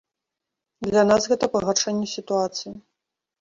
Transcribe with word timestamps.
Для 0.87 1.03
нас 1.09 1.27
гэта 1.33 1.49
пагаршэнне 1.57 2.07
сітуацыі. 2.15 2.73